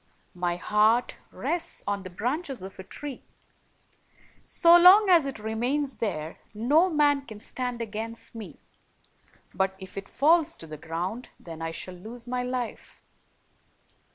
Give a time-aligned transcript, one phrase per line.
[0.33, 3.21] My heart rests on the branches of a tree.
[4.43, 8.57] So long as it remains there, no man 103 can stand against me;
[9.53, 13.03] but if it falls to the ground, then I shall lose my life."